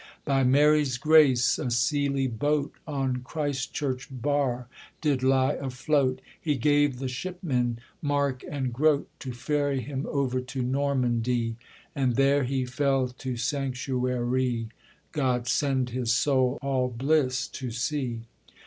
[0.25, 4.67] By Mary's grace a seely boat On Christchurch bar
[4.99, 10.63] did lie afloat; He gave the shipmen mark and groat, To ferry him over to
[10.63, 11.55] Normandie,
[11.93, 14.69] And there he fell to sanctuarie;
[15.11, 18.21] God send his soul all bliss to see.